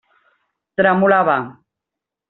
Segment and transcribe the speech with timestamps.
[0.81, 1.39] Tremolava.